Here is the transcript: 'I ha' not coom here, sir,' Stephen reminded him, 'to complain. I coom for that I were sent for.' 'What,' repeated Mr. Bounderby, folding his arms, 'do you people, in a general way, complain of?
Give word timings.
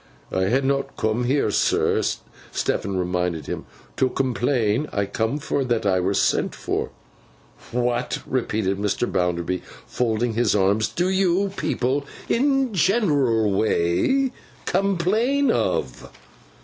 'I 0.31 0.49
ha' 0.49 0.63
not 0.63 0.95
coom 0.97 1.25
here, 1.25 1.51
sir,' 1.51 2.01
Stephen 2.51 2.97
reminded 2.97 3.45
him, 3.45 3.67
'to 3.95 4.09
complain. 4.09 4.87
I 4.91 5.05
coom 5.05 5.37
for 5.37 5.63
that 5.63 5.85
I 5.85 5.99
were 5.99 6.15
sent 6.15 6.55
for.' 6.55 6.89
'What,' 7.71 8.17
repeated 8.25 8.79
Mr. 8.79 9.05
Bounderby, 9.07 9.61
folding 9.85 10.33
his 10.33 10.55
arms, 10.55 10.87
'do 10.87 11.07
you 11.09 11.51
people, 11.55 12.03
in 12.27 12.69
a 12.71 12.75
general 12.75 13.51
way, 13.51 14.31
complain 14.65 15.51
of? 15.51 16.09